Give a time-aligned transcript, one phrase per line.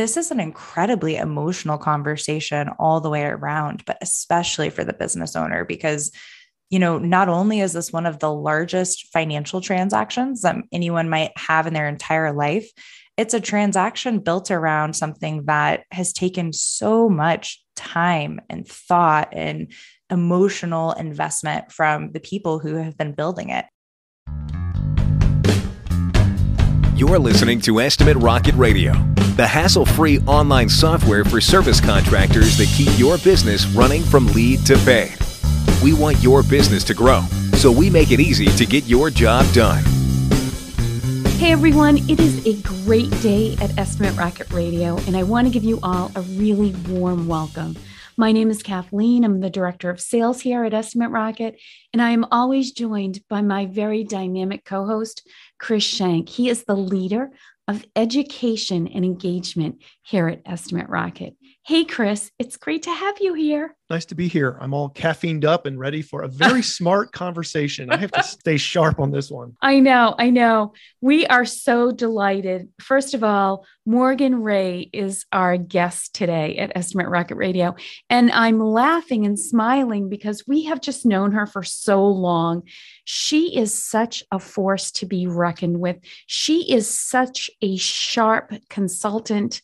[0.00, 5.36] this is an incredibly emotional conversation all the way around, but especially for the business
[5.36, 6.10] owner, because
[6.70, 11.32] you know, not only is this one of the largest financial transactions that anyone might
[11.36, 12.70] have in their entire life,
[13.18, 19.70] it's a transaction built around something that has taken so much time and thought and
[20.08, 23.66] emotional investment from the people who have been building it.
[27.00, 28.92] You're listening to Estimate Rocket Radio,
[29.34, 34.66] the hassle free online software for service contractors that keep your business running from lead
[34.66, 35.14] to pay.
[35.82, 37.22] We want your business to grow,
[37.54, 39.82] so we make it easy to get your job done.
[41.38, 45.50] Hey everyone, it is a great day at Estimate Rocket Radio, and I want to
[45.50, 47.78] give you all a really warm welcome.
[48.18, 49.24] My name is Kathleen.
[49.24, 51.58] I'm the Director of Sales here at Estimate Rocket,
[51.94, 55.26] and I am always joined by my very dynamic co host,
[55.60, 56.28] Chris Shank.
[56.28, 57.30] He is the leader
[57.68, 61.36] of education and engagement here at Estimate Rocket.
[61.70, 63.76] Hey, Chris, it's great to have you here.
[63.88, 64.58] Nice to be here.
[64.60, 67.92] I'm all caffeined up and ready for a very smart conversation.
[67.92, 69.56] I have to stay sharp on this one.
[69.62, 70.72] I know, I know.
[71.00, 72.70] We are so delighted.
[72.80, 77.76] First of all, Morgan Ray is our guest today at Estimate Rocket Radio.
[78.08, 82.64] And I'm laughing and smiling because we have just known her for so long.
[83.04, 85.98] She is such a force to be reckoned with.
[86.26, 89.62] She is such a sharp consultant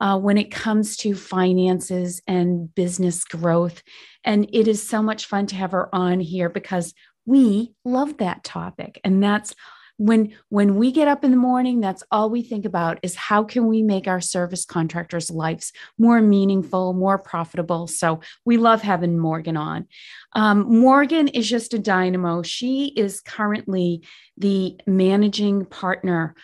[0.00, 3.82] uh, when it comes to finances and business growth.
[4.24, 6.94] And it is so much fun to have her on here because
[7.26, 9.00] we love that topic.
[9.04, 9.54] And that's
[9.96, 13.44] when when we get up in the morning that's all we think about is how
[13.44, 19.16] can we make our service contractors lives more meaningful more profitable so we love having
[19.16, 19.86] morgan on
[20.32, 24.02] um, morgan is just a dynamo she is currently
[24.36, 26.34] the managing partner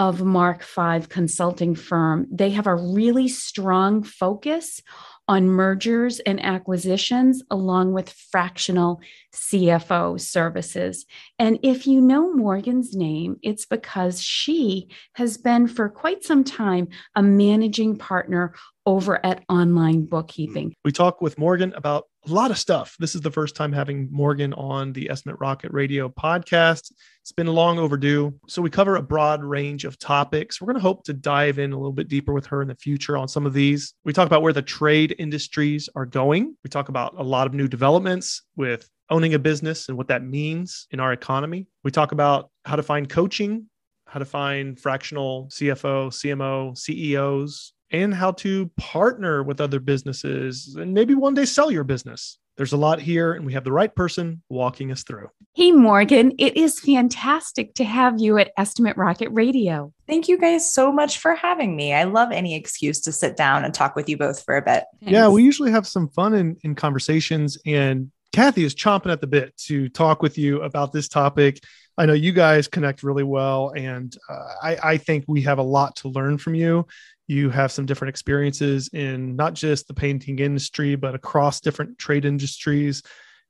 [0.00, 2.26] of Mark Five consulting firm.
[2.32, 4.80] They have a really strong focus
[5.28, 9.02] on mergers and acquisitions, along with fractional
[9.32, 11.06] CFO services.
[11.38, 16.88] And if you know Morgan's name, it's because she has been for quite some time
[17.14, 18.54] a managing partner
[18.86, 20.70] over at Online Bookkeeping.
[20.70, 20.80] Mm-hmm.
[20.84, 22.96] We talk with Morgan about a lot of stuff.
[22.98, 26.92] This is the first time having Morgan on the Estimate Rocket Radio podcast.
[27.22, 28.34] It's been long overdue.
[28.46, 30.60] So we cover a broad range of topics.
[30.60, 32.74] We're going to hope to dive in a little bit deeper with her in the
[32.74, 33.94] future on some of these.
[34.04, 36.56] We talk about where the trade industries are going.
[36.64, 40.22] We talk about a lot of new developments with owning a business and what that
[40.22, 41.66] means in our economy.
[41.84, 43.66] We talk about how to find coaching,
[44.06, 50.94] how to find fractional CFO, CMO, CEOs, and how to partner with other businesses and
[50.94, 52.38] maybe one day sell your business.
[52.56, 55.28] There's a lot here, and we have the right person walking us through.
[55.54, 59.94] Hey, Morgan, it is fantastic to have you at Estimate Rocket Radio.
[60.06, 61.94] Thank you guys so much for having me.
[61.94, 64.84] I love any excuse to sit down and talk with you both for a bit.
[65.00, 65.10] Thanks.
[65.10, 69.26] Yeah, we usually have some fun in, in conversations, and Kathy is chomping at the
[69.26, 71.62] bit to talk with you about this topic.
[71.98, 75.62] I know you guys connect really well, and uh, I, I, think we have a
[75.62, 76.86] lot to learn from you.
[77.26, 82.24] You have some different experiences in not just the painting industry but across different trade
[82.24, 83.02] industries.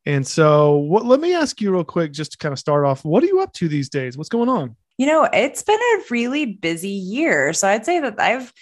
[0.06, 3.04] And so what, let me ask you real quick just to kind of start off
[3.04, 4.16] what are you up to these days?
[4.16, 4.76] What's going on?
[4.98, 7.52] You know it's been a really busy year.
[7.52, 8.52] So i'd say that i've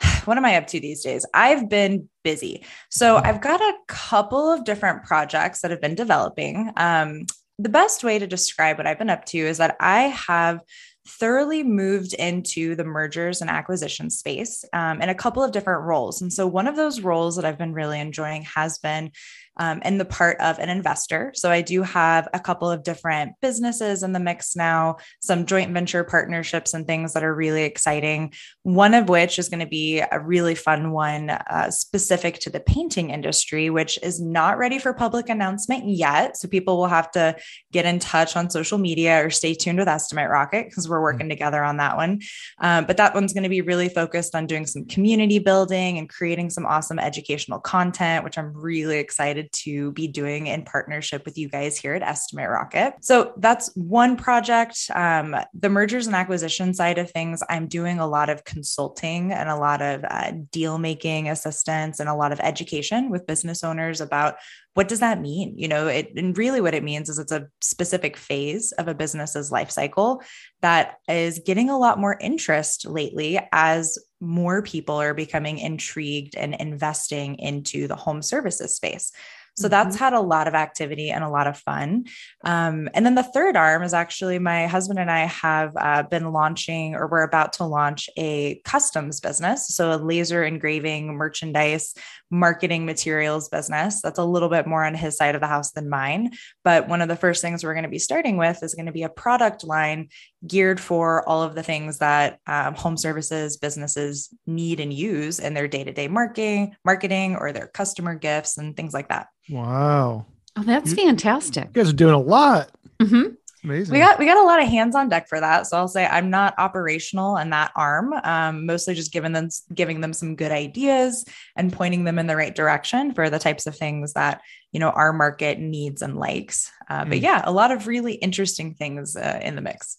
[0.24, 1.26] what am I up to these days?
[1.34, 2.64] I've been busy.
[2.90, 6.70] So I've got a couple of different projects that have been developing.
[6.76, 7.26] Um,
[7.58, 10.60] the best way to describe what I've been up to is that I have
[11.08, 16.20] thoroughly moved into the mergers and acquisition space um, in a couple of different roles.
[16.20, 19.10] And so, one of those roles that I've been really enjoying has been
[19.58, 21.32] um, in the part of an investor.
[21.34, 25.72] So I do have a couple of different businesses in the mix now, some joint
[25.72, 28.32] venture partnerships and things that are really exciting.
[28.62, 32.60] One of which is going to be a really fun one uh, specific to the
[32.60, 36.36] painting industry, which is not ready for public announcement yet.
[36.36, 37.36] So people will have to
[37.72, 41.04] get in touch on social media or stay tuned with Estimate Rocket because we're mm-hmm.
[41.04, 42.20] working together on that one.
[42.60, 46.08] Um, but that one's going to be really focused on doing some community building and
[46.08, 51.38] creating some awesome educational content, which I'm really excited to be doing in partnership with
[51.38, 52.94] you guys here at Estimate Rocket.
[53.00, 54.90] So that's one project.
[54.94, 59.48] Um, the mergers and acquisition side of things, I'm doing a lot of consulting and
[59.48, 64.00] a lot of uh, deal making assistance and a lot of education with business owners
[64.00, 64.36] about
[64.78, 67.48] what does that mean you know it and really what it means is it's a
[67.60, 70.22] specific phase of a business's life cycle
[70.60, 76.54] that is getting a lot more interest lately as more people are becoming intrigued and
[76.54, 79.10] investing into the home services space
[79.58, 79.70] So mm-hmm.
[79.70, 82.06] that's had a lot of activity and a lot of fun.
[82.44, 86.32] Um, and then the third arm is actually my husband and I have uh, been
[86.32, 89.68] launching, or we're about to launch a customs business.
[89.68, 91.94] So a laser engraving, merchandise,
[92.30, 94.02] marketing materials business.
[94.02, 96.32] That's a little bit more on his side of the house than mine.
[96.64, 98.92] But one of the first things we're going to be starting with is going to
[98.92, 100.08] be a product line
[100.46, 105.54] geared for all of the things that um, home services businesses need and use in
[105.54, 110.24] their day-to-day marketing marketing or their customer gifts and things like that wow
[110.56, 112.70] oh that's you, fantastic you guys are doing a lot
[113.00, 113.34] mm-hmm.
[113.64, 113.92] Amazing.
[113.92, 115.66] We got we got a lot of hands on deck for that.
[115.66, 118.14] So I'll say I'm not operational in that arm.
[118.22, 121.24] Um, mostly just giving them giving them some good ideas
[121.56, 124.90] and pointing them in the right direction for the types of things that you know
[124.90, 126.70] our market needs and likes.
[126.88, 127.08] Uh, mm.
[127.08, 129.98] But yeah, a lot of really interesting things uh, in the mix.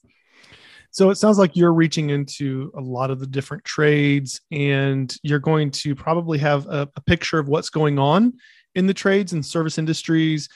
[0.92, 5.40] So it sounds like you're reaching into a lot of the different trades and you're
[5.40, 8.34] going to probably have a, a, picture of what's going on
[8.74, 10.50] in the trades and service industries.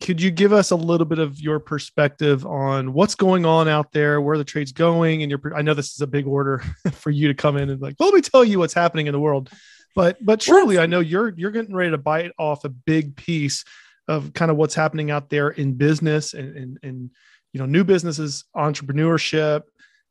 [0.00, 3.92] Could you give us a little bit of your perspective on what's going on out
[3.92, 5.22] there, where the trade's going?
[5.22, 6.62] And your, I know this is a big order
[6.92, 9.12] for you to come in and like, well, let me tell you what's happening in
[9.12, 9.50] the world.
[9.94, 13.64] But, but surely I know you're, you're getting ready to bite off a big piece
[14.06, 17.10] of kind of what's happening out there in business and, and, and
[17.52, 19.62] you know new businesses entrepreneurship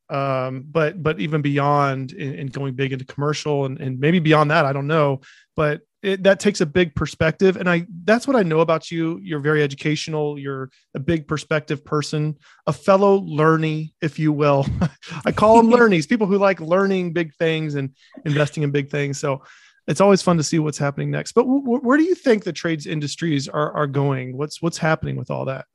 [0.10, 4.66] um, but but even beyond and going big into commercial and, and maybe beyond that
[4.66, 5.20] i don't know
[5.56, 7.58] but it, that takes a big perspective.
[7.58, 9.20] And i that's what i know about you.
[9.22, 10.38] You're very educational.
[10.38, 14.66] You're a big perspective person a fellow learning if you will.
[15.26, 17.96] I call them learnies people who like learning big things and
[18.26, 19.20] investing in big things.
[19.20, 19.44] So
[19.88, 21.32] it's always fun to see what's happening next.
[21.32, 24.36] But w- where do you think the trades industries are, are going?
[24.38, 25.66] What's what's happening with all that?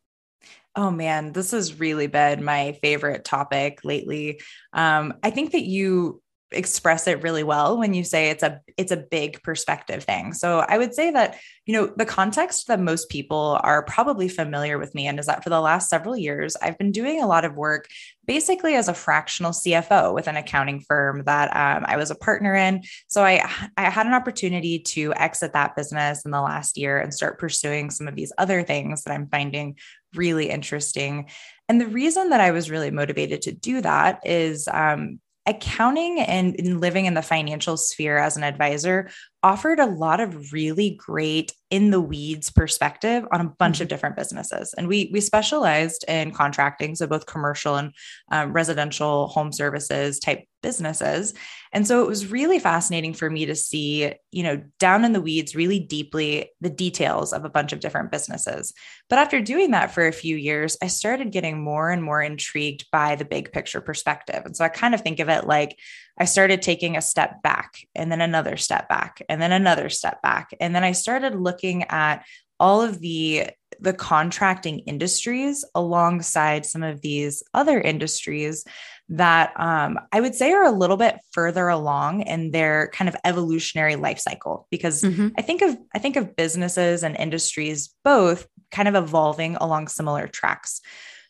[0.75, 4.41] Oh man, this has really been my favorite topic lately.
[4.73, 6.22] Um, I think that you
[6.55, 10.33] express it really well when you say it's a it's a big perspective thing.
[10.33, 14.79] So I would say that you know the context that most people are probably familiar
[14.79, 17.45] with me and is that for the last several years I've been doing a lot
[17.45, 17.89] of work
[18.27, 22.55] basically as a fractional CFO with an accounting firm that um, I was a partner
[22.55, 22.83] in.
[23.09, 27.13] So I I had an opportunity to exit that business in the last year and
[27.13, 29.77] start pursuing some of these other things that I'm finding
[30.15, 31.29] really interesting.
[31.69, 36.81] And the reason that I was really motivated to do that is um, accounting and,
[36.81, 39.11] living in the financial sphere as an advisor
[39.43, 43.85] offered a lot of really great in the weeds perspective on a bunch mm-hmm.
[43.85, 47.95] of different businesses and we we specialized in contracting so both commercial and
[48.31, 51.33] um, residential home services type businesses
[51.73, 55.21] and so it was really fascinating for me to see you know down in the
[55.21, 58.75] weeds really deeply the details of a bunch of different businesses
[59.09, 62.85] but after doing that for a few years i started getting more and more intrigued
[62.93, 65.75] by the big picture perspective and so i kind of think of it like
[66.19, 70.21] I started taking a step back and then another step back and then another step
[70.21, 70.51] back.
[70.61, 72.25] And then I started looking at
[72.59, 73.51] all of the
[73.81, 78.65] the contracting industries alongside some of these other industries
[79.09, 83.17] that um, I would say are a little bit further along in their kind of
[83.25, 85.29] evolutionary life cycle because mm-hmm.
[85.37, 90.29] I think of I think of businesses and industries both kind of evolving along similar
[90.29, 90.81] tracks.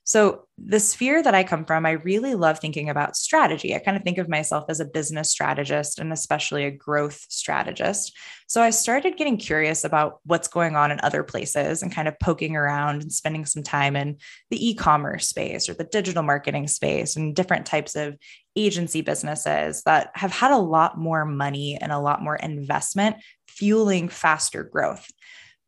[0.05, 3.75] So, the sphere that I come from, I really love thinking about strategy.
[3.75, 8.17] I kind of think of myself as a business strategist and especially a growth strategist.
[8.49, 12.19] So, I started getting curious about what's going on in other places and kind of
[12.19, 14.19] poking around and spending some time in
[14.51, 18.17] the e commerce space or the digital marketing space and different types of
[18.57, 23.17] agency businesses that have had a lot more money and a lot more investment
[23.49, 25.07] fueling faster growth.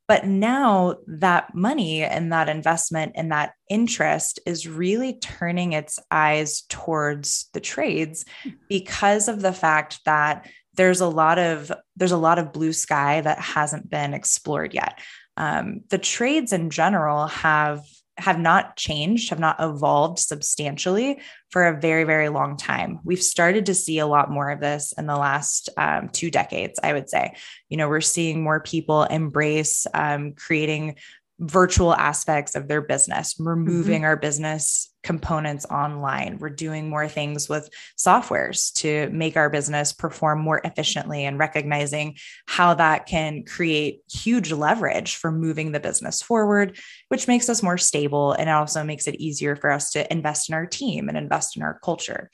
[0.07, 6.63] But now that money and that investment and that interest is really turning its eyes
[6.69, 8.25] towards the trades
[8.69, 13.21] because of the fact that there's a lot of there's a lot of blue sky
[13.21, 14.99] that hasn't been explored yet.
[15.37, 17.81] Um, the trades in general have
[18.17, 23.01] have not changed, have not evolved substantially for a very, very long time.
[23.05, 26.79] We've started to see a lot more of this in the last um, two decades,
[26.83, 27.35] I would say.
[27.69, 30.97] You know, we're seeing more people embrace um, creating
[31.41, 34.05] virtual aspects of their business, removing mm-hmm.
[34.05, 36.39] our business components online.
[36.41, 42.17] We're doing more things with softwares to make our business perform more efficiently and recognizing
[42.47, 47.79] how that can create huge leverage for moving the business forward, which makes us more
[47.79, 51.57] stable and also makes it easier for us to invest in our team and invest
[51.57, 52.31] in our culture.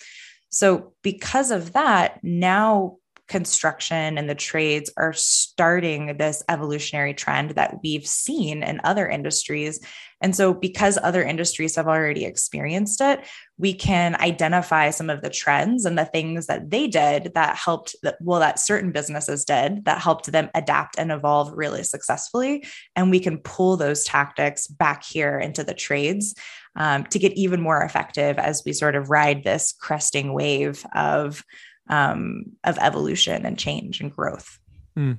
[0.49, 2.97] So, because of that, now
[3.31, 9.81] construction and the trades are starting this evolutionary trend that we've seen in other industries.
[10.21, 13.25] And so, because other industries have already experienced it,
[13.57, 17.95] we can identify some of the trends and the things that they did that helped,
[18.21, 22.67] well, that certain businesses did that helped them adapt and evolve really successfully.
[22.97, 26.35] And we can pull those tactics back here into the trades
[26.77, 31.45] um, to get even more effective as we sort of ride this cresting wave of
[31.91, 34.59] um, of evolution and change and growth.
[34.97, 35.19] Mm.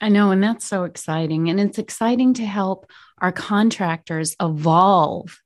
[0.00, 1.48] I know, and that's so exciting.
[1.48, 2.86] And it's exciting to help
[3.18, 5.40] our contractors evolve.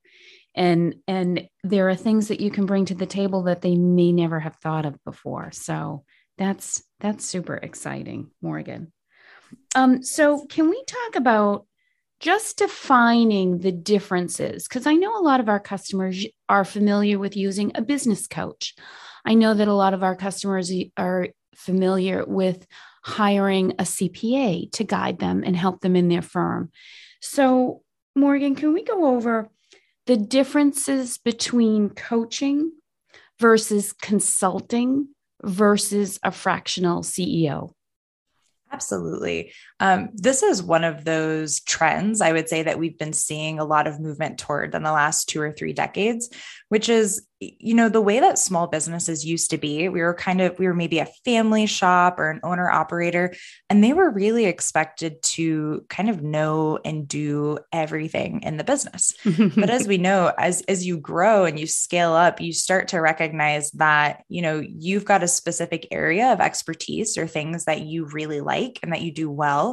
[0.55, 4.11] And and there are things that you can bring to the table that they may
[4.11, 5.51] never have thought of before.
[5.51, 6.03] So
[6.37, 8.91] that's that's super exciting, Morgan.
[9.75, 11.67] Um, so can we talk about
[12.19, 14.67] just defining the differences?
[14.67, 18.73] Because I know a lot of our customers are familiar with using a business coach.
[19.27, 22.65] I know that a lot of our customers are familiar with
[23.03, 26.71] hiring a CPA to guide them and help them in their firm.
[27.19, 27.81] So,
[28.15, 29.49] Morgan, can we go over
[30.05, 32.71] the differences between coaching
[33.37, 35.09] versus consulting
[35.43, 37.73] versus a fractional CEO?
[38.71, 39.51] Absolutely.
[39.79, 43.65] Um, this is one of those trends I would say that we've been seeing a
[43.65, 46.29] lot of movement toward in the last two or three decades,
[46.69, 50.41] which is you know the way that small businesses used to be we were kind
[50.41, 53.31] of we were maybe a family shop or an owner operator
[53.69, 59.13] and they were really expected to kind of know and do everything in the business.
[59.23, 62.99] But as we know as as you grow and you scale up you start to
[62.99, 68.05] recognize that you know you've got a specific area of expertise or things that you
[68.05, 69.66] really like and that you do well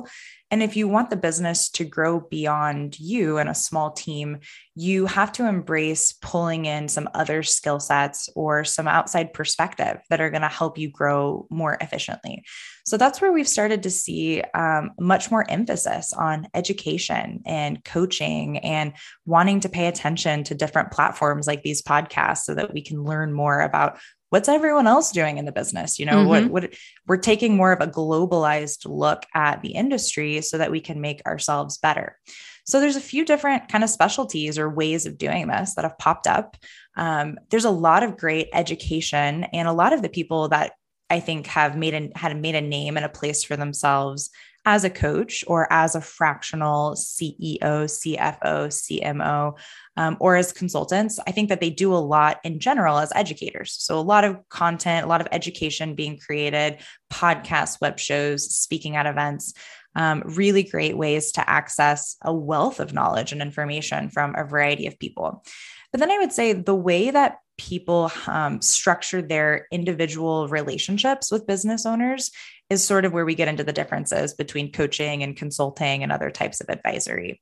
[0.50, 4.38] and if you want the business to grow beyond you and a small team,
[4.76, 10.20] you have to embrace pulling in some other skill sets or some outside perspective that
[10.20, 12.44] are going to help you grow more efficiently.
[12.86, 18.58] So that's where we've started to see um, much more emphasis on education and coaching
[18.58, 18.92] and
[19.26, 23.32] wanting to pay attention to different platforms like these podcasts so that we can learn
[23.32, 23.98] more about
[24.34, 26.00] what's everyone else doing in the business?
[26.00, 26.48] You know mm-hmm.
[26.48, 26.74] what what
[27.06, 31.24] we're taking more of a globalized look at the industry so that we can make
[31.24, 32.18] ourselves better.
[32.64, 35.98] So there's a few different kind of specialties or ways of doing this that have
[35.98, 36.56] popped up.
[36.96, 40.72] Um, there's a lot of great education and a lot of the people that
[41.10, 44.30] i think have made a had made a name and a place for themselves
[44.64, 49.58] as a coach or as a fractional CEO, CFO, CMO,
[49.96, 53.76] um, or as consultants, I think that they do a lot in general as educators.
[53.78, 56.78] So, a lot of content, a lot of education being created,
[57.12, 59.54] podcasts, web shows, speaking at events.
[59.96, 64.88] Um, really great ways to access a wealth of knowledge and information from a variety
[64.88, 65.44] of people.
[65.92, 71.46] But then I would say the way that people um, structure their individual relationships with
[71.46, 72.32] business owners
[72.70, 76.30] is sort of where we get into the differences between coaching and consulting and other
[76.30, 77.40] types of advisory.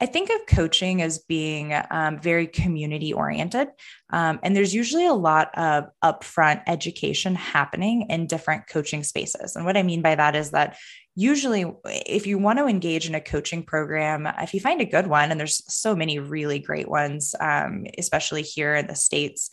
[0.00, 3.68] I think of coaching as being um, very community oriented.
[4.10, 9.54] Um, and there's usually a lot of upfront education happening in different coaching spaces.
[9.54, 10.76] And what I mean by that is that
[11.14, 15.06] usually, if you want to engage in a coaching program, if you find a good
[15.06, 19.48] one, and there's so many really great ones, um, especially here in the States,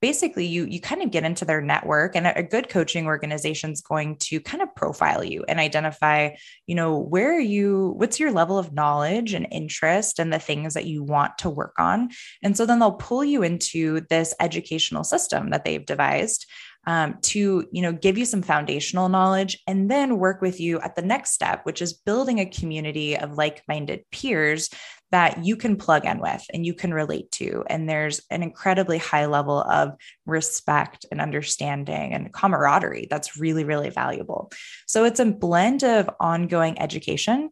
[0.00, 3.80] basically you you kind of get into their network and a, good coaching organization is
[3.80, 6.30] going to kind of profile you and identify
[6.66, 10.74] you know where are you what's your level of knowledge and interest and the things
[10.74, 12.10] that you want to work on.
[12.42, 16.46] And so then they'll pull you into this educational system that they've devised
[16.86, 20.96] um, to you know give you some foundational knowledge and then work with you at
[20.96, 24.70] the next step which is building a community of like-minded peers
[25.14, 27.62] that you can plug in with and you can relate to.
[27.70, 29.92] And there's an incredibly high level of
[30.26, 34.50] respect and understanding and camaraderie that's really, really valuable.
[34.88, 37.50] So it's a blend of ongoing education.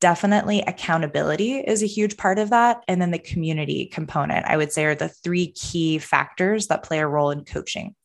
[0.00, 2.84] Definitely accountability is a huge part of that.
[2.86, 7.00] And then the community component, I would say, are the three key factors that play
[7.00, 7.96] a role in coaching.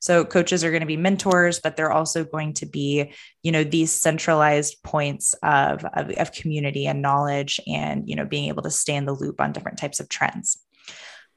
[0.00, 3.12] So coaches are going to be mentors, but they're also going to be,
[3.42, 8.48] you know, these centralized points of, of, of community and knowledge and, you know, being
[8.48, 10.58] able to stay in the loop on different types of trends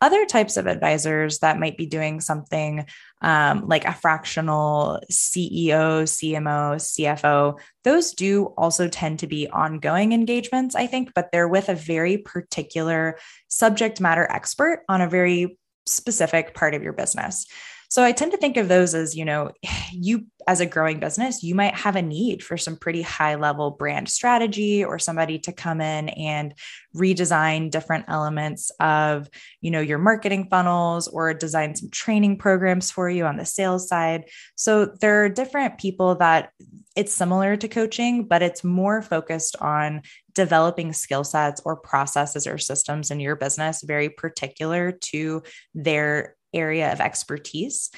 [0.01, 2.85] other types of advisors that might be doing something
[3.21, 10.75] um, like a fractional CEO, CMO, CFO, those do also tend to be ongoing engagements,
[10.75, 16.55] I think, but they're with a very particular subject matter expert on a very specific
[16.55, 17.45] part of your business.
[17.91, 19.51] So I tend to think of those as, you know,
[19.91, 23.69] you as a growing business, you might have a need for some pretty high level
[23.69, 26.55] brand strategy or somebody to come in and
[26.95, 29.29] redesign different elements of,
[29.59, 33.89] you know, your marketing funnels or design some training programs for you on the sales
[33.89, 34.23] side.
[34.55, 36.51] So there are different people that
[36.95, 40.01] it's similar to coaching, but it's more focused on
[40.33, 45.43] developing skill sets or processes or systems in your business very particular to
[45.75, 47.91] their area of expertise.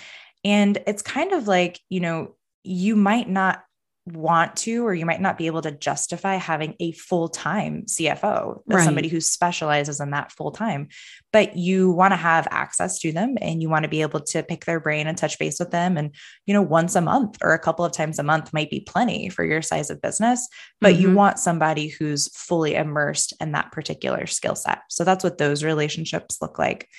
[0.43, 3.63] And it's kind of like, you know, you might not
[4.05, 8.83] want to or you might not be able to justify having a full-time CFO right.
[8.83, 10.89] somebody who specializes in that full-time
[11.31, 14.43] but you want to have access to them and you want to be able to
[14.43, 16.13] pick their brain and touch base with them and
[16.45, 19.29] you know once a month or a couple of times a month might be plenty
[19.29, 20.50] for your size of business
[20.81, 21.03] but mm-hmm.
[21.03, 25.63] you want somebody who's fully immersed in that particular skill set so that's what those
[25.63, 26.89] relationships look like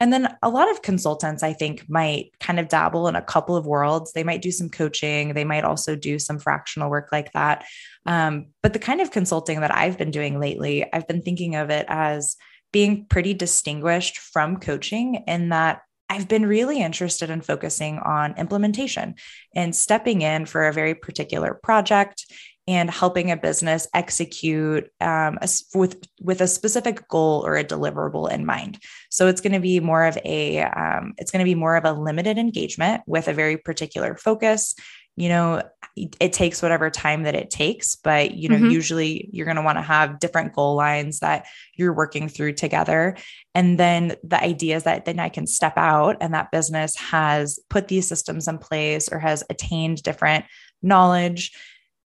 [0.00, 3.54] and then a lot of consultants, I think, might kind of dabble in a couple
[3.54, 4.12] of worlds.
[4.12, 7.66] They might do some coaching, they might also do some fractional work like that.
[8.06, 11.68] Um, but the kind of consulting that I've been doing lately, I've been thinking of
[11.68, 12.36] it as
[12.72, 19.14] being pretty distinguished from coaching in that I've been really interested in focusing on implementation
[19.54, 22.26] and stepping in for a very particular project
[22.68, 28.30] and helping a business execute um, a, with with a specific goal or a deliverable
[28.30, 28.78] in mind.
[29.10, 31.84] So it's going to be more of a um, it's going to be more of
[31.84, 34.74] a limited engagement with a very particular focus.
[35.16, 35.62] You know,
[35.96, 38.70] it takes whatever time that it takes, but you know, mm-hmm.
[38.70, 43.16] usually you're going to want to have different goal lines that you're working through together.
[43.54, 47.58] And then the idea is that then I can step out and that business has
[47.68, 50.44] put these systems in place or has attained different
[50.82, 51.52] knowledge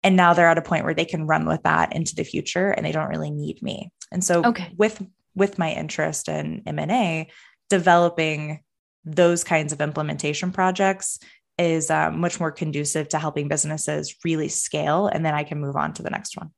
[0.02, 2.71] and now they're at a point where they can run with that into the future
[2.71, 3.90] and they don't really need me.
[4.12, 4.73] And so okay.
[4.76, 5.02] with
[5.35, 7.30] with my interest in m&a
[7.69, 8.61] developing
[9.04, 11.21] those kinds of implementation projects
[11.57, 15.76] is um, much more conducive to helping businesses really scale and then i can move
[15.76, 16.50] on to the next one.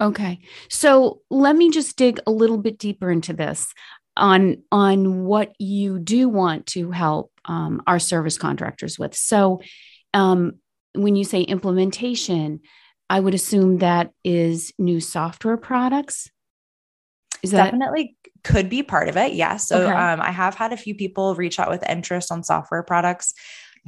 [0.00, 0.40] Okay.
[0.68, 3.72] So let me just dig a little bit deeper into this
[4.16, 9.14] on on what you do want to help um, our service contractors with.
[9.14, 9.60] So
[10.14, 10.54] um,
[10.94, 12.60] when you say implementation,
[13.10, 16.30] I would assume that is new software products.
[17.42, 19.32] Is that definitely could be part of it?
[19.32, 19.36] Yes.
[19.36, 19.56] Yeah.
[19.56, 19.92] So okay.
[19.92, 23.34] um, I have had a few people reach out with interest on software products.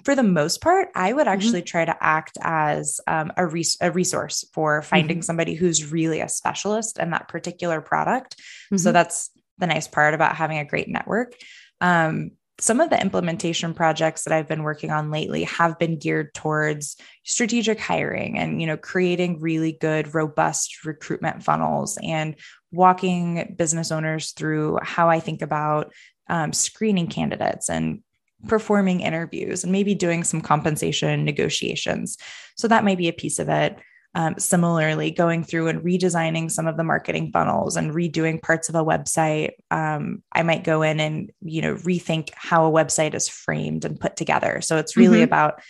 [0.04, 1.28] For the most part, I would mm-hmm.
[1.28, 1.66] actually mm-hmm.
[1.66, 5.24] try to act as um, a, res- a, resource for finding mm-hmm.
[5.24, 8.36] somebody who's really a specialist in that particular product.
[8.36, 8.78] Mm-hmm.
[8.78, 11.34] So that's the nice part about having a great network.
[11.80, 16.34] Um, some of the implementation projects that I've been working on lately have been geared
[16.34, 22.36] towards strategic hiring and you know creating really good robust recruitment funnels and
[22.70, 25.92] walking business owners through how I think about
[26.28, 28.02] um, screening candidates and
[28.46, 32.16] performing interviews and maybe doing some compensation negotiations.
[32.56, 33.76] So that might be a piece of it.
[34.14, 38.74] Um, similarly, going through and redesigning some of the marketing funnels and redoing parts of
[38.74, 39.52] a website.
[39.70, 44.00] Um, I might go in and you know rethink how a website is framed and
[44.00, 44.60] put together.
[44.62, 45.24] So it's really mm-hmm.
[45.24, 45.60] about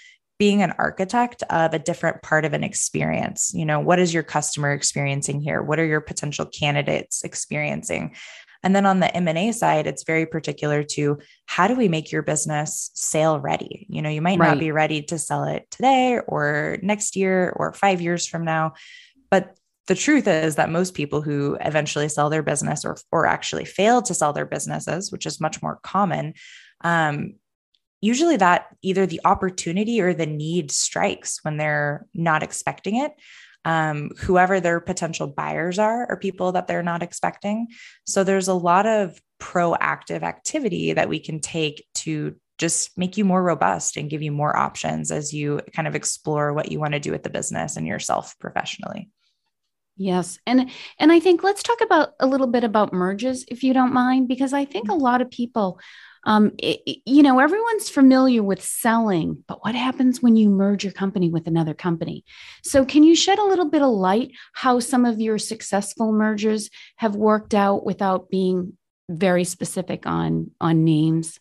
[0.41, 3.53] being an architect of a different part of an experience.
[3.55, 5.63] You know, what is your customer experiencing here?
[5.63, 8.17] What are your potential candidates experiencing?
[8.63, 12.23] And then on the M&A side, it's very particular to how do we make your
[12.23, 13.87] business sale ready?
[13.89, 14.49] You know, you might right.
[14.49, 18.75] not be ready to sell it today or next year or 5 years from now,
[19.31, 23.65] but the truth is that most people who eventually sell their business or or actually
[23.65, 26.35] fail to sell their businesses, which is much more common,
[26.83, 27.35] um,
[28.01, 33.13] usually that either the opportunity or the need strikes when they're not expecting it
[33.65, 37.69] um, whoever their potential buyers are are people that they're not expecting.
[38.07, 43.25] So there's a lot of proactive activity that we can take to just make you
[43.25, 46.93] more robust and give you more options as you kind of explore what you want
[46.93, 49.09] to do with the business and yourself professionally.
[49.97, 50.39] Yes.
[50.47, 53.93] And and I think let's talk about a little bit about merges if you don't
[53.93, 55.79] mind because I think a lot of people
[56.25, 60.93] um, it, you know, everyone's familiar with selling, but what happens when you merge your
[60.93, 62.25] company with another company?
[62.63, 66.71] So, can you shed a little bit of light how some of your successful mergers
[66.97, 68.77] have worked out without being
[69.09, 71.39] very specific on on names?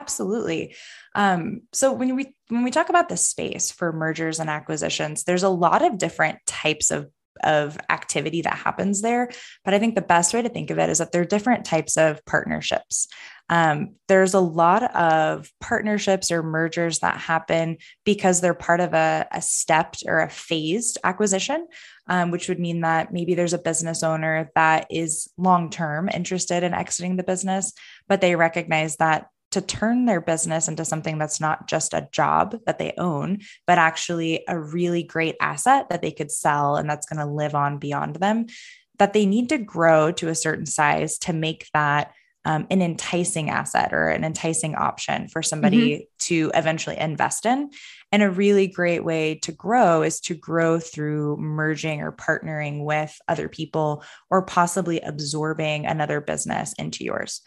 [0.00, 0.74] Absolutely.
[1.14, 5.42] Um, so when we when we talk about the space for mergers and acquisitions, there's
[5.42, 7.10] a lot of different types of
[7.44, 9.30] of activity that happens there.
[9.64, 11.64] But I think the best way to think of it is that there are different
[11.64, 13.08] types of partnerships.
[13.50, 19.26] Um, there's a lot of partnerships or mergers that happen because they're part of a,
[19.32, 21.66] a stepped or a phased acquisition,
[22.06, 26.62] um, which would mean that maybe there's a business owner that is long term interested
[26.62, 27.72] in exiting the business,
[28.08, 32.56] but they recognize that to turn their business into something that's not just a job
[32.66, 37.06] that they own, but actually a really great asset that they could sell and that's
[37.06, 38.46] going to live on beyond them,
[38.98, 42.12] that they need to grow to a certain size to make that
[42.44, 46.04] um, an enticing asset or an enticing option for somebody mm-hmm.
[46.20, 47.70] to eventually invest in.
[48.12, 53.16] And a really great way to grow is to grow through merging or partnering with
[53.28, 57.42] other people or possibly absorbing another business into yours.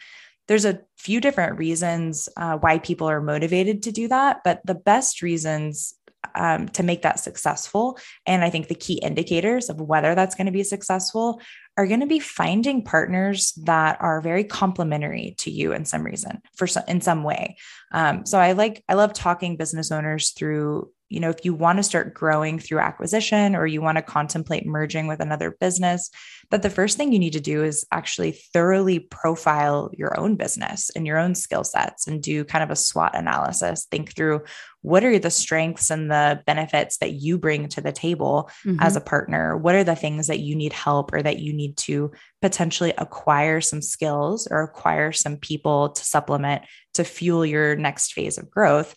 [0.48, 4.76] There's a few different reasons uh, why people are motivated to do that, but the
[4.76, 5.96] best reasons
[6.36, 7.98] um, to make that successful.
[8.26, 11.42] And I think the key indicators of whether that's going to be successful
[11.76, 16.42] are going to be finding partners that are very complementary to you in some reason
[16.56, 17.58] for some, in some way.
[17.92, 21.78] Um, so I like I love talking business owners through you know if you want
[21.78, 26.10] to start growing through acquisition or you want to contemplate merging with another business
[26.54, 30.92] that the first thing you need to do is actually thoroughly profile your own business
[30.96, 33.88] and your own skill sets and do kind of a SWOT analysis.
[33.90, 34.44] Think through
[34.82, 38.80] what are the strengths and the benefits that you bring to the table mm-hmm.
[38.82, 39.58] as a partner?
[39.58, 43.60] What are the things that you need help or that you need to potentially acquire
[43.60, 48.94] some skills or acquire some people to supplement to fuel your next phase of growth?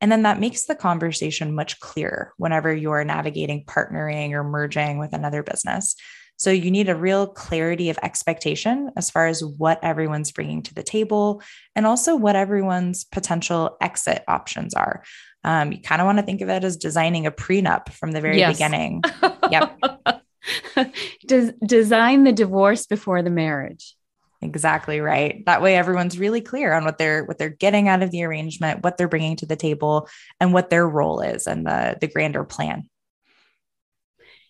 [0.00, 5.12] And then that makes the conversation much clearer whenever you're navigating partnering or merging with
[5.12, 5.96] another business.
[6.40, 10.74] So you need a real clarity of expectation as far as what everyone's bringing to
[10.74, 11.42] the table
[11.76, 15.04] and also what everyone's potential exit options are.
[15.44, 18.22] Um, you kind of want to think of it as designing a prenup from the
[18.22, 18.56] very yes.
[18.56, 19.02] beginning.
[19.50, 19.80] Yep.
[21.26, 23.96] Des- design the divorce before the marriage.
[24.42, 25.44] Exactly right.
[25.44, 28.82] That way everyone's really clear on what they're what they're getting out of the arrangement,
[28.82, 30.08] what they're bringing to the table
[30.40, 32.88] and what their role is and the the grander plan.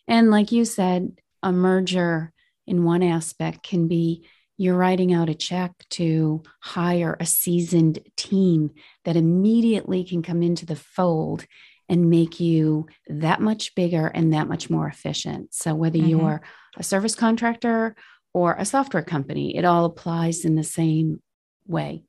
[0.06, 2.32] And like you said, a merger
[2.66, 4.26] in one aspect can be
[4.56, 8.70] you're writing out a check to hire a seasoned team
[9.04, 11.46] that immediately can come into the fold
[11.88, 15.52] and make you that much bigger and that much more efficient.
[15.52, 16.08] So, whether mm-hmm.
[16.10, 16.42] you're
[16.76, 17.96] a service contractor
[18.32, 21.20] or a software company, it all applies in the same
[21.66, 22.02] way.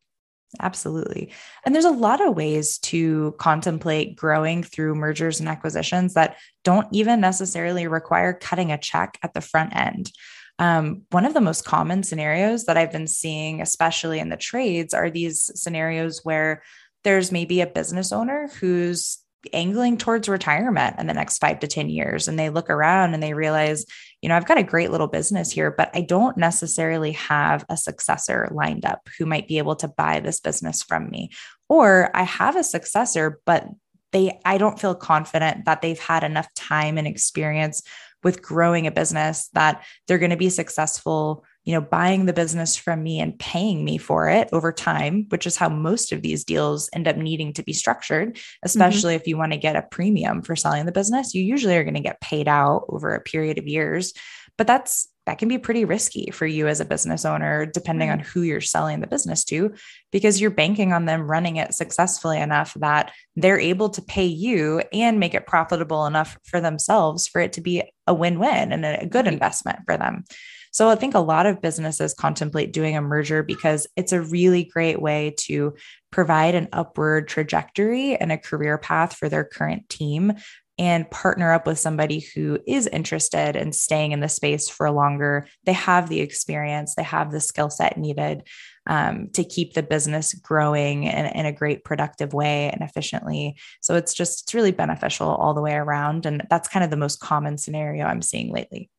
[0.59, 1.31] Absolutely.
[1.65, 6.87] And there's a lot of ways to contemplate growing through mergers and acquisitions that don't
[6.91, 10.11] even necessarily require cutting a check at the front end.
[10.59, 14.93] Um, one of the most common scenarios that I've been seeing, especially in the trades,
[14.93, 16.61] are these scenarios where
[17.03, 19.20] there's maybe a business owner who's
[19.53, 22.27] angling towards retirement in the next five to 10 years.
[22.27, 23.85] And they look around and they realize,
[24.21, 27.77] you know, I've got a great little business here, but I don't necessarily have a
[27.77, 31.31] successor lined up who might be able to buy this business from me.
[31.69, 33.65] Or I have a successor, but
[34.11, 37.81] they, I don't feel confident that they've had enough time and experience
[38.23, 42.75] with growing a business that they're going to be successful you know, buying the business
[42.75, 46.43] from me and paying me for it over time, which is how most of these
[46.43, 48.59] deals end up needing to be structured, mm-hmm.
[48.63, 49.21] especially mm-hmm.
[49.21, 51.35] if you want to get a premium for selling the business.
[51.35, 54.13] You usually are going to get paid out over a period of years,
[54.57, 58.19] but that's that can be pretty risky for you as a business owner, depending on
[58.19, 59.71] who you're selling the business to,
[60.11, 64.81] because you're banking on them running it successfully enough that they're able to pay you
[64.91, 68.83] and make it profitable enough for themselves for it to be a win win and
[68.83, 70.23] a good investment for them.
[70.71, 74.63] So I think a lot of businesses contemplate doing a merger because it's a really
[74.63, 75.75] great way to
[76.11, 80.33] provide an upward trajectory and a career path for their current team
[80.79, 85.47] and partner up with somebody who is interested in staying in the space for longer.
[85.65, 88.47] They have the experience, they have the skill set needed
[88.87, 93.57] um, to keep the business growing in, in, a great productive way and efficiently.
[93.79, 96.25] So it's just, it's really beneficial all the way around.
[96.25, 98.89] And that's kind of the most common scenario I'm seeing lately.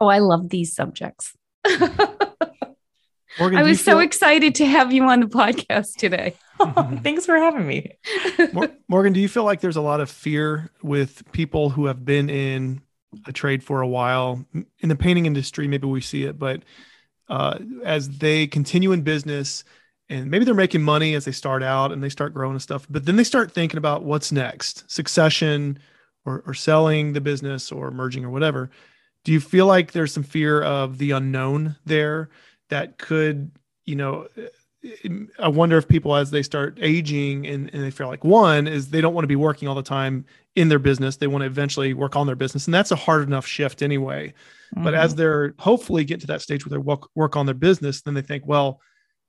[0.00, 1.34] Oh, I love these subjects.
[3.38, 6.36] Morgan, I was so excited to have you on the podcast today.
[7.02, 7.96] thanks for having me.
[8.88, 12.30] Morgan, do you feel like there's a lot of fear with people who have been
[12.30, 12.80] in
[13.26, 14.44] a trade for a while?
[14.80, 16.62] In the painting industry, maybe we see it, but
[17.28, 19.64] uh, as they continue in business
[20.08, 22.86] and maybe they're making money as they start out and they start growing and stuff,
[22.88, 25.78] but then they start thinking about what's next succession
[26.24, 28.70] or, or selling the business or merging or whatever
[29.24, 32.30] do you feel like there's some fear of the unknown there
[32.70, 33.50] that could
[33.84, 34.28] you know
[35.38, 38.90] i wonder if people as they start aging and, and they feel like one is
[38.90, 40.24] they don't want to be working all the time
[40.56, 43.26] in their business they want to eventually work on their business and that's a hard
[43.26, 44.84] enough shift anyway mm-hmm.
[44.84, 45.20] but as mm-hmm.
[45.20, 48.22] they're hopefully get to that stage where they work, work on their business then they
[48.22, 48.80] think well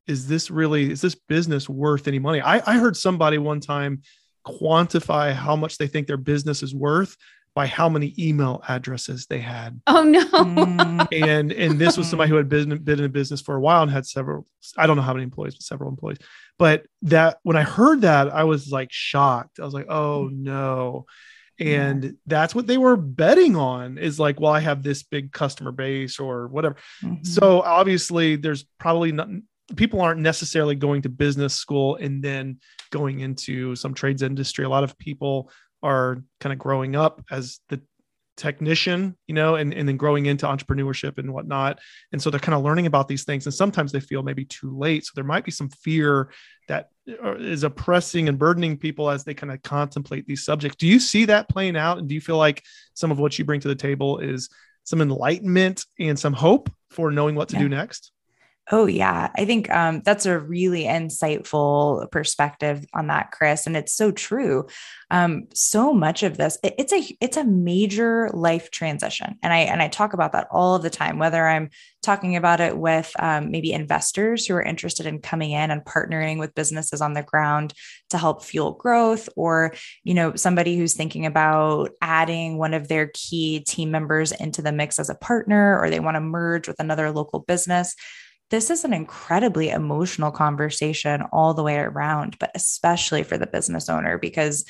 [0.08, 4.01] is this really is this business worth any money I, I heard somebody one time
[4.45, 7.15] quantify how much they think their business is worth
[7.55, 9.81] by how many email addresses they had.
[9.87, 10.25] Oh no.
[10.25, 11.07] Mm.
[11.27, 13.91] And and this was somebody who had been been in business for a while and
[13.91, 14.45] had several
[14.77, 16.19] I don't know how many employees, but several employees.
[16.59, 19.59] But that when I heard that, I was like shocked.
[19.59, 21.05] I was like, "Oh no."
[21.57, 22.11] And yeah.
[22.27, 26.19] that's what they were betting on is like, well, I have this big customer base
[26.19, 26.75] or whatever.
[27.01, 27.23] Mm-hmm.
[27.23, 29.29] So obviously there's probably not
[29.75, 32.59] people aren't necessarily going to business school and then
[32.91, 34.65] going into some trades industry.
[34.65, 35.49] A lot of people
[35.86, 37.80] are kind of growing up as the
[38.38, 41.80] technician, you know, and, and then growing into entrepreneurship and whatnot.
[42.12, 43.45] And so they're kind of learning about these things.
[43.45, 45.06] And sometimes they feel maybe too late.
[45.06, 46.32] So there might be some fear
[46.67, 46.89] that
[47.24, 50.78] uh, oppressing and burdening people as they kind of contemplate these subjects.
[50.78, 52.00] Do you see that playing out?
[52.00, 54.50] And do you feel like some of what you bring to the table is
[54.84, 57.62] some enlightenment and some hope for knowing what to yeah.
[57.62, 58.12] do next?
[58.71, 59.30] Oh, yeah.
[59.36, 63.67] I think um, that's a really insightful perspective on that, Chris.
[63.67, 64.65] And it's so true.
[65.12, 69.38] Um, so much of this, it, it's a it's a major life transition.
[69.43, 71.69] And I and I talk about that all of the time, whether I'm
[72.01, 76.39] talking about it with um, maybe investors who are interested in coming in and partnering
[76.39, 77.71] with businesses on the ground
[78.10, 83.12] to help fuel growth, or you know, somebody who's thinking about adding one of their
[83.13, 86.80] key team members into the mix as a partner, or they want to merge with
[86.80, 87.95] another local business
[88.51, 93.89] this is an incredibly emotional conversation all the way around, but especially for the business
[93.89, 94.65] owner, because,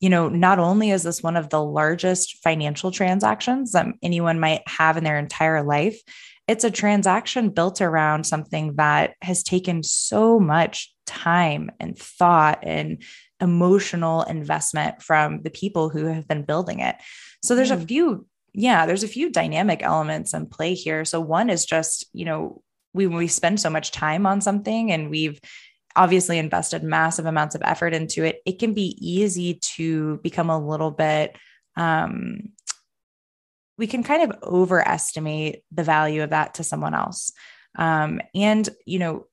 [0.00, 4.62] you know, not only is this one of the largest financial transactions that anyone might
[4.66, 6.00] have in their entire life,
[6.48, 13.02] it's a transaction built around something that has taken so much time and thought and
[13.40, 16.96] emotional investment from the people who have been building it.
[17.42, 17.82] So there's mm.
[17.82, 21.06] a few yeah, there's a few dynamic elements in play here.
[21.06, 25.10] So one is just, you know, we we spend so much time on something and
[25.10, 25.40] we've
[25.94, 30.58] obviously invested massive amounts of effort into it it can be easy to become a
[30.58, 31.36] little bit
[31.76, 32.52] um,
[33.78, 37.32] we can kind of overestimate the value of that to someone else.
[37.76, 39.26] Um, and you know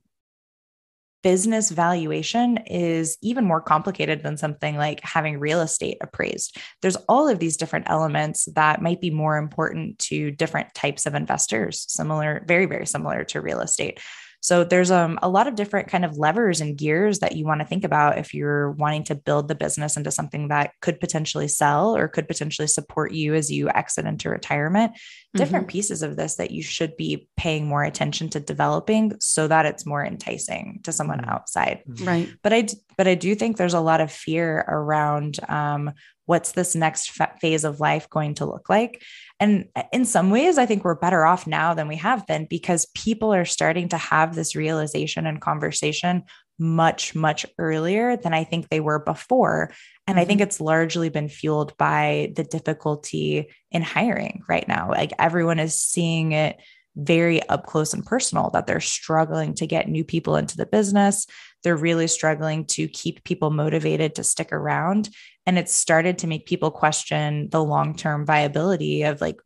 [1.21, 6.58] business valuation is even more complicated than something like having real estate appraised.
[6.82, 11.15] There's all of these different elements that might be more important to different types of
[11.15, 13.99] investors, similar, very, very similar to real estate.
[14.41, 17.62] So there's um, a lot of different kind of levers and gears that you want
[17.62, 21.47] to think about if you're wanting to build the business into something that could potentially
[21.47, 24.93] sell or could potentially support you as you exit into retirement.
[24.93, 25.38] Mm-hmm.
[25.38, 29.65] Different pieces of this that you should be paying more attention to developing so that
[29.65, 31.30] it's more enticing to someone mm-hmm.
[31.30, 31.84] outside.
[31.86, 32.30] Right.
[32.41, 35.93] But I but I do think there's a lot of fear around um,
[36.30, 37.12] what's this next
[37.42, 39.02] phase of life going to look like
[39.39, 42.88] and in some ways, I think we're better off now than we have been because
[42.94, 46.24] people are starting to have this realization and conversation
[46.60, 49.72] much, much earlier than I think they were before.
[50.06, 50.20] And mm-hmm.
[50.20, 50.48] I think mm-hmm.
[50.48, 54.89] it's largely been fueled by the difficulty in hiring right now.
[54.89, 56.60] Like everyone is seeing it
[56.98, 61.26] very up close and personal that they're struggling to get new people into the business.
[61.63, 65.10] They're really struggling to keep people motivated to stick around.
[65.49, 69.41] And it's started to make people question the long term viability of like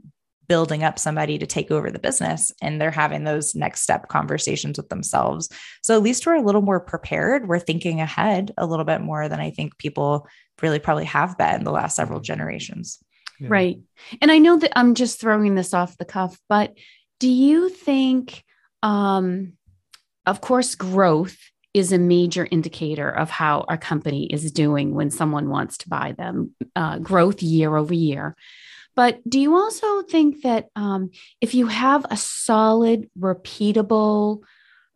[0.49, 2.51] building up somebody to take over the business.
[2.61, 5.47] And they're having those next step conversations with themselves.
[5.81, 7.47] So at least we're a little more prepared.
[7.47, 10.27] We're thinking ahead a little bit more than I think people
[10.61, 12.25] really probably have been the last several mm-hmm.
[12.25, 12.99] generations.
[13.39, 13.47] Yeah.
[13.49, 13.79] Right.
[14.21, 16.73] And I know that I'm just throwing this off the cuff, but
[17.21, 18.43] do you think,
[18.81, 19.53] um,
[20.25, 21.37] of course, growth
[21.73, 26.13] is a major indicator of how a company is doing when someone wants to buy
[26.17, 28.35] them, uh, growth year over year.
[28.95, 31.09] But do you also think that um,
[31.41, 34.43] if you have a solid, repeatable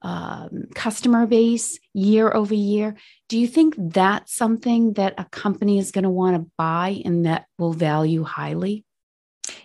[0.04, 2.96] um, customer base year over year,
[3.28, 7.26] do you think that's something that a company is going to want to buy and
[7.26, 8.86] that will value highly?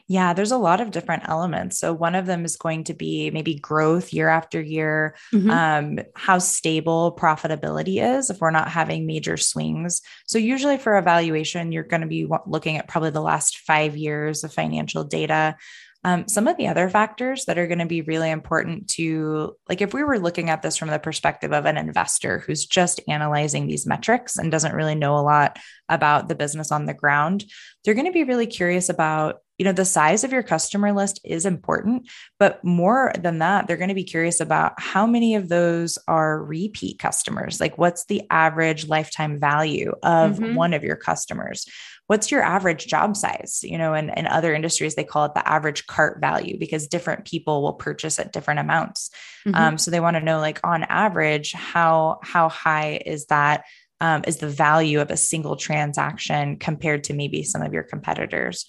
[0.07, 1.79] Yeah, there's a lot of different elements.
[1.79, 5.51] So one of them is going to be maybe growth year after year, mm-hmm.
[5.51, 10.03] um, how stable profitability is if we're not having major swings.
[10.27, 14.45] So usually for evaluation, you're going to be looking at probably the last five years
[14.45, 15.57] of financial data.
[16.05, 19.81] Um, some of the other factors that are going to be really important to, like,
[19.81, 23.69] if we were looking at this from the perspective of an investor who's just analyzing
[23.69, 25.61] these metrics and doesn't really know a lot
[25.95, 27.45] about the business on the ground,
[27.85, 31.21] they're going to be really curious about you know the size of your customer list
[31.25, 35.49] is important but more than that they're going to be curious about how many of
[35.49, 40.57] those are repeat customers like what's the average lifetime value of mm-hmm.
[40.57, 41.67] one of your customers
[42.09, 45.49] what's your average job size you know in, in other industries they call it the
[45.49, 49.11] average cart value because different people will purchase at different amounts
[49.47, 49.55] mm-hmm.
[49.55, 53.65] um, so they want to know like on average how how high is that
[54.03, 58.67] um, is the value of a single transaction compared to maybe some of your competitors.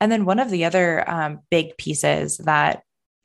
[0.00, 2.82] And then one of the other um, big pieces that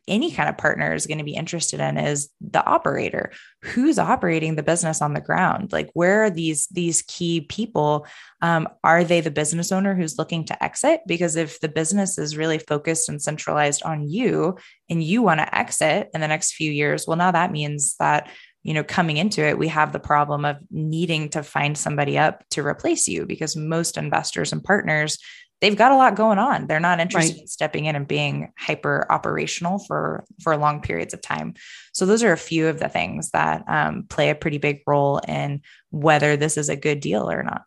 [0.07, 3.31] any kind of partner is going to be interested in is the operator.
[3.61, 5.71] Who's operating the business on the ground?
[5.71, 8.07] Like where are these these key people?
[8.41, 11.01] Um, are they the business owner who's looking to exit?
[11.05, 14.57] Because if the business is really focused and centralized on you
[14.89, 18.27] and you want to exit in the next few years well now that means that
[18.63, 22.43] you know coming into it we have the problem of needing to find somebody up
[22.49, 25.17] to replace you because most investors and partners
[25.61, 26.67] they've got a lot going on.
[26.67, 27.41] They're not interested right.
[27.41, 31.53] in stepping in and being hyper operational for for long periods of time.
[31.93, 35.19] So those are a few of the things that um, play a pretty big role
[35.19, 37.63] in whether this is a good deal or not.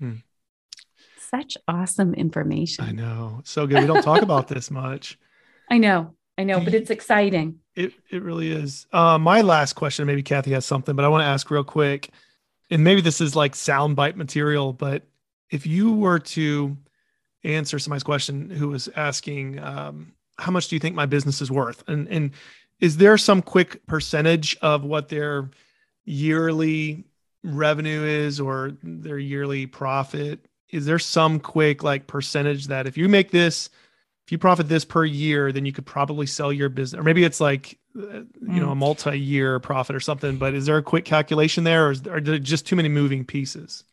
[0.00, 0.14] Hmm.
[1.18, 2.84] Such awesome information.
[2.84, 3.80] I know, so good.
[3.80, 5.18] We don't talk about this much.
[5.70, 7.58] I know, I know, but it's exciting.
[7.74, 8.86] It it really is.
[8.92, 12.10] Uh, my last question, maybe Kathy has something, but I want to ask real quick,
[12.70, 15.02] and maybe this is like soundbite material, but
[15.50, 16.76] if you were to
[17.44, 21.50] answer somebody's question who was asking, um, how much do you think my business is
[21.50, 21.82] worth?
[21.88, 22.30] And, and
[22.80, 25.50] is there some quick percentage of what their
[26.04, 27.04] yearly
[27.42, 30.46] revenue is or their yearly profit?
[30.70, 33.70] Is there some quick like percentage that if you make this,
[34.28, 37.24] if you profit this per year, then you could probably sell your business, or maybe
[37.24, 38.76] it's like, uh, you know, a mm.
[38.76, 40.36] multi-year profit or something.
[40.36, 43.24] But is there a quick calculation there, or is, are there just too many moving
[43.24, 43.84] pieces?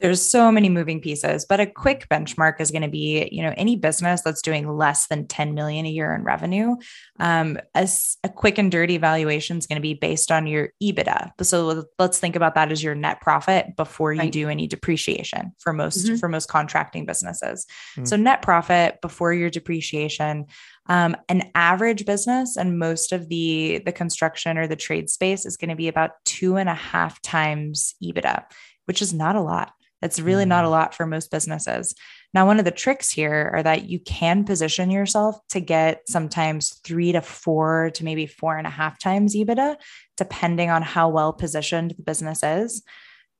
[0.00, 3.52] There's so many moving pieces but a quick benchmark is going to be you know
[3.56, 6.76] any business that's doing less than 10 million a year in revenue
[7.18, 7.88] um, a,
[8.24, 12.18] a quick and dirty valuation is going to be based on your ebitda so let's
[12.18, 14.32] think about that as your net profit before you right.
[14.32, 16.16] do any depreciation for most mm-hmm.
[16.16, 18.04] for most contracting businesses mm-hmm.
[18.04, 20.46] so net profit before your depreciation
[20.86, 25.56] um, an average business and most of the the construction or the trade space is
[25.56, 28.44] going to be about two and a half times ebitda
[28.86, 30.72] which is not a lot it's really not a mm.
[30.72, 31.94] lot for most businesses.
[32.32, 36.80] Now, one of the tricks here are that you can position yourself to get sometimes
[36.84, 39.76] three to four to maybe four and a half times EBITDA,
[40.16, 42.82] depending on how well positioned the business is.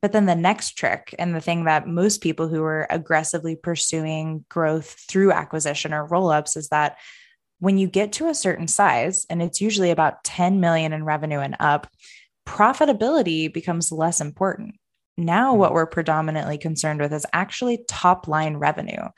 [0.03, 4.44] But then the next trick, and the thing that most people who are aggressively pursuing
[4.49, 6.96] growth through acquisition or roll ups is that
[7.59, 11.40] when you get to a certain size, and it's usually about 10 million in revenue
[11.40, 11.87] and up,
[12.49, 14.77] profitability becomes less important.
[15.20, 19.09] Now, what we're predominantly concerned with is actually top line revenue.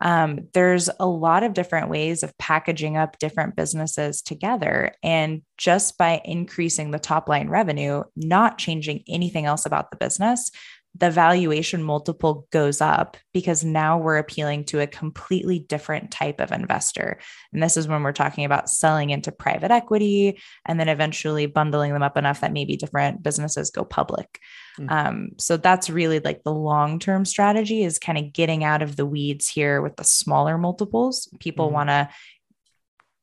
[0.00, 4.92] Um, there's a lot of different ways of packaging up different businesses together.
[5.02, 10.52] And just by increasing the top line revenue, not changing anything else about the business,
[10.94, 16.50] the valuation multiple goes up because now we're appealing to a completely different type of
[16.50, 17.20] investor.
[17.52, 21.92] And this is when we're talking about selling into private equity and then eventually bundling
[21.92, 24.40] them up enough that maybe different businesses go public.
[24.78, 24.92] Mm-hmm.
[24.92, 28.96] Um, so that's really like the long term strategy is kind of getting out of
[28.96, 31.28] the weeds here with the smaller multiples.
[31.38, 31.74] People mm-hmm.
[31.74, 32.08] want to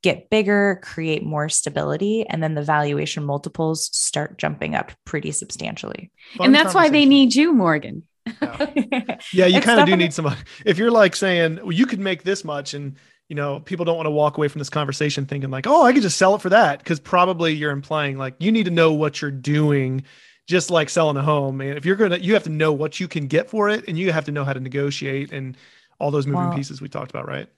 [0.05, 6.11] get bigger, create more stability, and then the valuation multiples start jumping up pretty substantially.
[6.37, 8.03] Fun and that's why they need you, Morgan.
[8.27, 10.31] Yeah, yeah you kind of do need some.
[10.63, 12.97] If you're like saying, well, you could make this much, and
[13.29, 15.91] you know, people don't want to walk away from this conversation thinking like, oh, I
[15.91, 18.93] could just sell it for that, because probably you're implying like you need to know
[18.93, 20.03] what you're doing.
[20.47, 23.07] Just like selling a home, and if you're gonna, you have to know what you
[23.07, 25.57] can get for it, and you have to know how to negotiate and
[25.97, 27.49] all those moving well, pieces we talked about, right?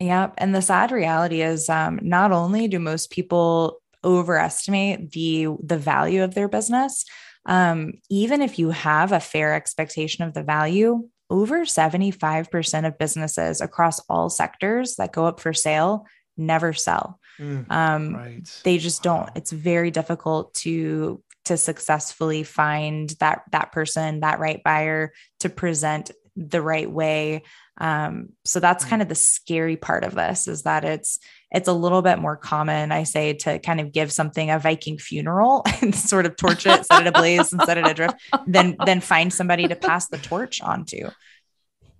[0.00, 0.30] Yeah.
[0.38, 6.24] And the sad reality is um, not only do most people overestimate the the value
[6.24, 7.04] of their business,
[7.44, 13.60] um, even if you have a fair expectation of the value, over 75% of businesses
[13.60, 17.20] across all sectors that go up for sale never sell.
[17.38, 18.60] Mm, um, right.
[18.64, 19.26] They just don't.
[19.26, 19.32] Wow.
[19.36, 26.10] It's very difficult to to successfully find that that person, that right buyer to present
[26.36, 27.42] the right way
[27.80, 31.18] um, so that's kind of the scary part of this is that it's
[31.50, 34.98] it's a little bit more common, I say, to kind of give something a Viking
[34.98, 38.14] funeral and sort of torch it, set it ablaze, and set it adrift,
[38.46, 41.08] then then find somebody to pass the torch onto.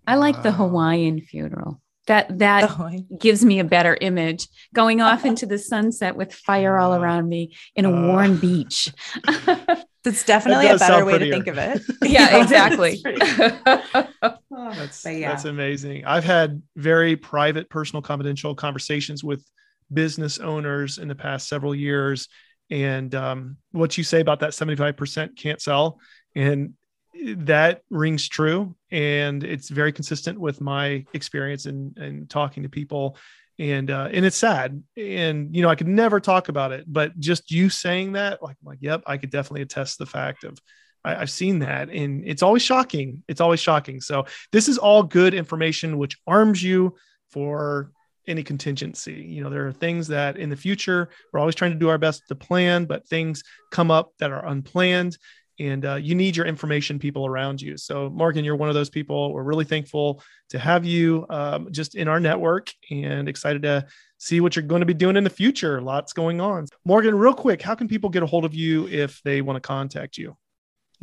[0.06, 1.80] I like the Hawaiian funeral.
[2.06, 2.70] That that
[3.18, 4.48] gives me a better image.
[4.74, 8.92] Going off into the sunset with fire all around me in a warm beach.
[10.02, 11.82] That's definitely a better way to think of it.
[12.02, 13.02] yeah, exactly.
[14.50, 15.28] that's, yeah.
[15.28, 16.06] that's amazing.
[16.06, 19.44] I've had very private, personal, confidential conversations with
[19.92, 22.28] business owners in the past several years.
[22.70, 25.98] And um, what you say about that 75% can't sell.
[26.34, 26.74] And
[27.14, 28.74] that rings true.
[28.90, 33.18] And it's very consistent with my experience in, in talking to people
[33.60, 37.16] and uh, and it's sad and you know i could never talk about it but
[37.20, 40.58] just you saying that like I'm like yep i could definitely attest the fact of
[41.04, 43.22] I, have seen that, and it's always shocking.
[43.26, 44.00] It's always shocking.
[44.00, 46.94] So this is all good information, which arms you
[47.30, 47.90] for
[48.26, 49.14] any contingency.
[49.14, 51.98] You know, there are things that in the future we're always trying to do our
[51.98, 55.16] best to plan, but things come up that are unplanned.
[55.60, 57.76] And uh, you need your information people around you.
[57.76, 59.32] So, Morgan, you're one of those people.
[59.32, 64.40] We're really thankful to have you um, just in our network and excited to see
[64.40, 65.82] what you're going to be doing in the future.
[65.82, 66.66] Lots going on.
[66.86, 69.60] Morgan, real quick, how can people get a hold of you if they want to
[69.60, 70.34] contact you?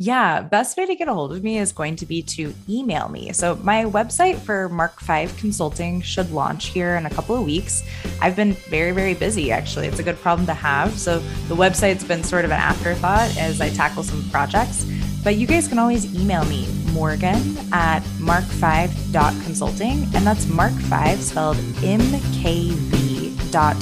[0.00, 3.08] Yeah, best way to get a hold of me is going to be to email
[3.08, 3.32] me.
[3.32, 7.82] So my website for Mark 5 Consulting should launch here in a couple of weeks.
[8.20, 9.88] I've been very very busy actually.
[9.88, 10.96] It's a good problem to have.
[10.96, 11.18] So
[11.48, 14.86] the website's been sort of an afterthought as I tackle some projects.
[15.24, 20.14] But you guys can always email me, Morgan at mark5.consulting.
[20.14, 22.00] And that's Mark5 spelled M
[22.40, 23.76] K V dot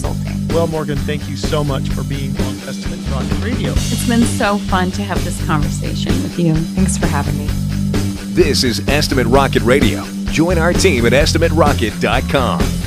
[0.00, 0.48] consulting.
[0.48, 3.72] Well, Morgan, thank you so much for being on Estimate Rocket Radio.
[3.72, 6.54] It's been so fun to have this conversation with you.
[6.54, 7.46] Thanks for having me.
[8.34, 10.04] This is Estimate Rocket Radio.
[10.26, 12.80] Join our team at estimaterocket.com.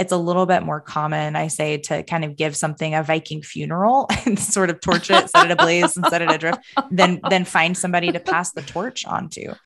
[0.00, 3.42] it's a little bit more common, I say, to kind of give something a Viking
[3.42, 6.58] funeral and sort of torch it, set it ablaze, and set it adrift,
[6.90, 9.52] than than find somebody to pass the torch onto.